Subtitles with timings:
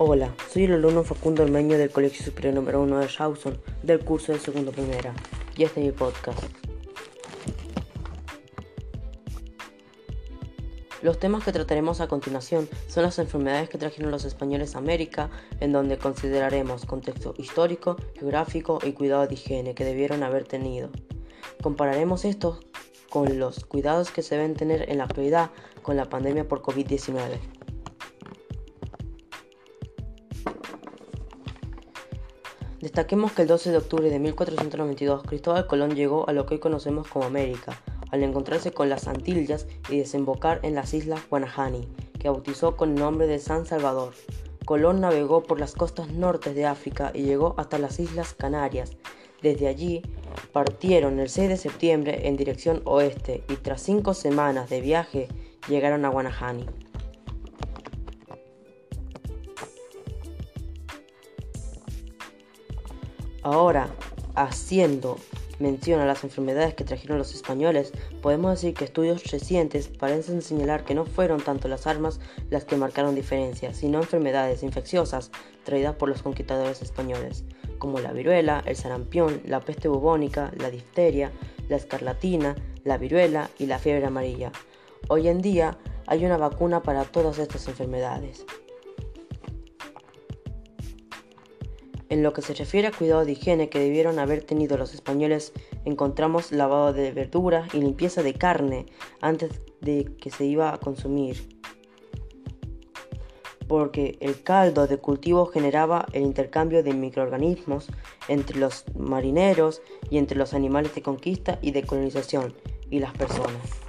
[0.00, 4.30] Hola, soy el alumno Facundo Ormeño del Colegio Superior número 1 de Rawson del curso
[4.30, 5.12] de segundo primera
[5.56, 6.40] y este es mi podcast.
[11.02, 15.30] Los temas que trataremos a continuación son las enfermedades que trajeron los españoles a América,
[15.58, 20.90] en donde consideraremos contexto histórico, geográfico y cuidado de higiene que debieron haber tenido.
[21.60, 22.60] Compararemos esto
[23.10, 25.50] con los cuidados que se deben tener en la actualidad
[25.82, 27.57] con la pandemia por COVID-19.
[32.80, 36.60] Destaquemos que el 12 de octubre de 1492 Cristóbal Colón llegó a lo que hoy
[36.60, 37.80] conocemos como América,
[38.12, 41.88] al encontrarse con las Antillas y desembocar en las islas Guanahani,
[42.20, 44.14] que bautizó con el nombre de San Salvador.
[44.64, 48.92] Colón navegó por las costas norte de África y llegó hasta las Islas Canarias.
[49.42, 50.02] Desde allí
[50.52, 55.28] partieron el 6 de septiembre en dirección oeste y tras cinco semanas de viaje
[55.68, 56.66] llegaron a Guanahani.
[63.50, 63.88] Ahora,
[64.34, 65.16] haciendo
[65.58, 70.84] mención a las enfermedades que trajeron los españoles, podemos decir que estudios recientes parecen señalar
[70.84, 75.30] que no fueron tanto las armas las que marcaron diferencia, sino enfermedades infecciosas
[75.64, 77.44] traídas por los conquistadores españoles,
[77.78, 81.32] como la viruela, el sarampión, la peste bubónica, la difteria,
[81.70, 84.52] la escarlatina, la viruela y la fiebre amarilla.
[85.08, 88.44] Hoy en día hay una vacuna para todas estas enfermedades.
[92.08, 95.52] En lo que se refiere a cuidado de higiene que debieron haber tenido los españoles,
[95.84, 98.86] encontramos lavado de verduras y limpieza de carne
[99.20, 101.48] antes de que se iba a consumir.
[103.66, 107.88] Porque el caldo de cultivo generaba el intercambio de microorganismos
[108.28, 112.54] entre los marineros y entre los animales de conquista y de colonización
[112.90, 113.87] y las personas.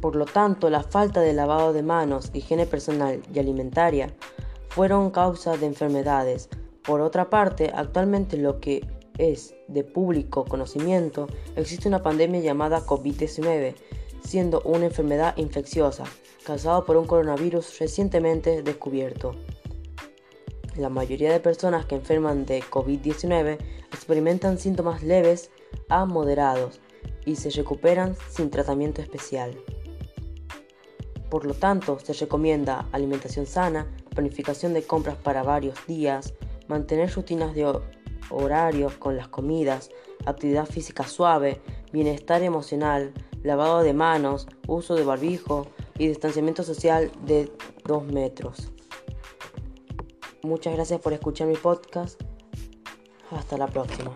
[0.00, 4.14] Por lo tanto, la falta de lavado de manos, higiene personal y alimentaria
[4.68, 6.48] fueron causa de enfermedades.
[6.82, 8.86] Por otra parte, actualmente lo que
[9.18, 13.74] es de público conocimiento, existe una pandemia llamada COVID-19,
[14.22, 16.04] siendo una enfermedad infecciosa
[16.44, 19.34] causada por un coronavirus recientemente descubierto.
[20.76, 23.58] La mayoría de personas que enferman de COVID-19
[23.92, 25.50] experimentan síntomas leves
[25.88, 26.80] a moderados
[27.26, 29.54] y se recuperan sin tratamiento especial.
[31.30, 36.34] Por lo tanto, se recomienda alimentación sana, planificación de compras para varios días,
[36.66, 37.72] mantener rutinas de
[38.30, 39.90] horarios con las comidas,
[40.26, 41.60] actividad física suave,
[41.92, 45.68] bienestar emocional, lavado de manos, uso de barbijo
[45.98, 47.50] y distanciamiento social de
[47.84, 48.72] 2 metros.
[50.42, 52.20] Muchas gracias por escuchar mi podcast.
[53.30, 54.14] Hasta la próxima.